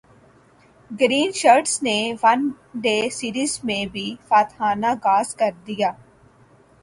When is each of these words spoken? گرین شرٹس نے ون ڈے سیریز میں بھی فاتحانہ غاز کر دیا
گرین 0.91 1.29
شرٹس 1.31 1.73
نے 1.83 1.97
ون 2.23 2.39
ڈے 2.83 2.97
سیریز 3.11 3.59
میں 3.63 3.85
بھی 3.93 4.07
فاتحانہ 4.27 4.91
غاز 5.03 5.35
کر 5.35 5.51
دیا 5.67 5.91